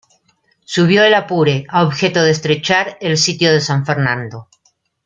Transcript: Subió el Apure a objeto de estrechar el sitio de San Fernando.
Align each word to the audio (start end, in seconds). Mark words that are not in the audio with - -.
Subió 0.65 1.03
el 1.03 1.13
Apure 1.13 1.63
a 1.69 1.83
objeto 1.83 2.23
de 2.23 2.31
estrechar 2.31 2.97
el 3.01 3.19
sitio 3.19 3.51
de 3.53 3.61
San 3.61 3.85
Fernando. 3.85 4.47